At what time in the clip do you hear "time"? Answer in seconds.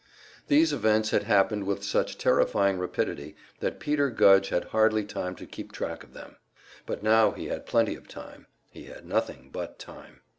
5.05-5.35, 8.07-8.47, 9.77-10.21